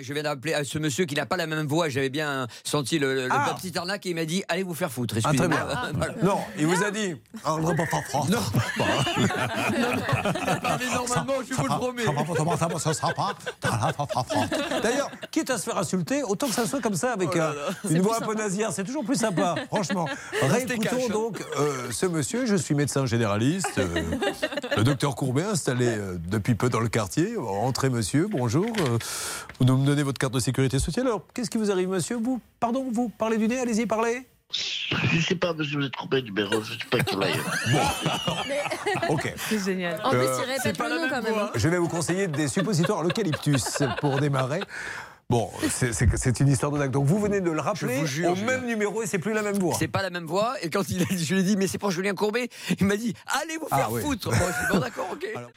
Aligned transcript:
mais 0.00 0.04
je 0.04 0.12
viens 0.14 0.22
d'appeler 0.22 0.54
à 0.54 0.64
ce 0.64 0.78
monsieur 0.78 1.04
qui 1.04 1.14
n'a 1.14 1.26
pas 1.26 1.36
la 1.36 1.46
même 1.46 1.66
voix. 1.66 1.88
J'avais 1.90 2.08
bien 2.08 2.46
senti 2.64 2.98
le, 2.98 3.14
le 3.14 3.28
Ah. 3.30 3.54
petit 3.60 3.76
arnaque 3.76 4.06
et 4.06 4.10
il 4.10 4.14
m'a 4.14 4.24
dit 4.24 4.42
allez 4.48 4.62
vous 4.62 4.74
faire 4.74 4.90
foutre. 4.90 5.14
Ah, 5.24 5.32
très 5.34 5.46
bien. 5.48 5.58
Voilà. 5.94 6.14
Non, 6.22 6.38
il 6.58 6.66
vous 6.66 6.82
a 6.82 6.90
dit. 6.90 7.16
Ah, 7.44 7.56
Non, 7.60 7.70
Mais 10.78 10.94
normalement, 10.94 11.34
je 11.48 11.54
vous 11.54 11.62
le 11.62 11.68
promets. 11.68 12.04
D'ailleurs, 14.82 15.10
quitte 15.30 15.50
à 15.50 15.58
se 15.58 15.64
faire 15.64 15.76
insulter, 15.78 16.22
autant 16.22 16.46
que 16.48 16.54
ça 16.54 16.66
soit 16.66 16.80
comme 16.80 16.94
ça, 16.94 17.12
avec 17.12 17.36
euh, 17.36 17.52
une 17.88 18.00
voix 18.00 18.18
un 18.22 18.26
peu 18.26 18.34
nasillarde, 18.34 18.74
c'est 18.74 18.84
toujours 18.84 19.04
plus 19.04 19.16
sympa, 19.16 19.54
franchement. 19.68 20.06
Restez 20.42 20.74
Réécoutons 20.74 20.96
hein. 21.08 21.12
donc 21.12 21.44
euh, 21.58 21.88
ce 21.90 22.06
monsieur, 22.06 22.46
je 22.46 22.56
suis 22.56 22.74
médecin 22.74 23.04
généraliste, 23.06 23.78
euh, 23.78 23.86
le 24.76 24.84
docteur 24.84 25.14
Courbet, 25.14 25.42
installé 25.44 25.86
euh, 25.86 26.16
depuis 26.28 26.54
peu 26.54 26.68
dans 26.68 26.80
le 26.80 26.88
quartier. 26.88 27.36
Entrez 27.36 27.90
monsieur, 27.90 28.28
bonjour. 28.30 28.66
euh, 28.66 28.98
vous 29.58 29.66
nous 29.66 29.76
me 29.76 29.86
donnez 29.90 30.02
votre 30.02 30.18
carte 30.18 30.32
de 30.34 30.40
sécurité 30.40 30.78
sociale. 30.78 31.06
Alors, 31.06 31.26
qu'est-ce 31.34 31.50
qui 31.50 31.58
vous 31.58 31.70
arrive 31.70 31.88
monsieur 31.88 32.16
Vous, 32.16 32.40
pardon, 32.60 32.86
vous 32.92 33.08
parlez 33.08 33.38
du 33.38 33.48
nez, 33.48 33.58
allez-y, 33.58 33.86
parlez. 33.86 34.26
Je 34.52 35.20
sais 35.20 35.36
pas, 35.36 35.52
monsieur, 35.52 35.78
vous 35.78 35.84
êtes 35.86 35.92
trompé 35.92 36.22
de 36.22 36.26
numéro, 36.26 36.60
je 36.62 36.72
sais 36.72 36.78
pas 36.90 36.98
quel 37.00 37.22
aille. 37.22 37.34
Ok. 39.08 39.32
C'est 39.48 39.64
génial. 39.64 40.00
En 40.04 40.10
plus, 40.10 40.18
Euh, 40.20 40.38
il 40.44 40.50
répète 40.52 40.78
le 40.78 40.88
nom 41.00 41.08
quand 41.08 41.22
même. 41.22 41.34
hein. 41.38 41.50
Je 41.54 41.68
vais 41.68 41.78
vous 41.78 41.88
conseiller 41.88 42.26
des 42.28 42.48
suppositoires 42.48 43.00
à 43.00 43.02
l'eucalyptus 43.02 43.82
pour 44.00 44.18
démarrer. 44.20 44.60
Bon, 45.28 45.48
c'est- 45.68 46.40
une 46.40 46.48
histoire 46.48 46.72
de 46.72 46.78
dingue. 46.78 46.90
Donc 46.90 47.06
vous 47.06 47.20
venez 47.20 47.40
de 47.40 47.52
le 47.52 47.60
rappeler 47.60 48.04
jure, 48.04 48.32
au 48.32 48.34
Julien. 48.34 48.50
même 48.50 48.66
numéro 48.66 49.00
et 49.00 49.06
c'est 49.06 49.20
plus 49.20 49.32
la 49.32 49.42
même 49.42 49.56
voix. 49.60 49.76
C'est 49.78 49.86
pas 49.86 50.02
la 50.02 50.10
même 50.10 50.24
voix. 50.26 50.54
Et 50.62 50.70
quand 50.70 50.88
il 50.90 51.02
a 51.02 51.04
dit, 51.04 51.24
je 51.24 51.34
lui 51.34 51.42
ai 51.42 51.44
dit, 51.44 51.56
mais 51.56 51.68
c'est 51.68 51.78
pour 51.78 51.92
Julien 51.92 52.14
Courbet, 52.14 52.48
il 52.80 52.84
m'a 52.86 52.96
dit, 52.96 53.14
allez 53.40 53.56
vous 53.56 53.68
Ah 53.70 53.76
faire 53.76 53.92
oui. 53.92 54.02
foutre. 54.02 54.28
Bon, 54.30 54.34
je 54.34 54.52
suis 54.64 54.72
bon, 54.72 54.78
d'accord, 54.80 55.06
ok. 55.12 55.24
Alors- 55.36 55.50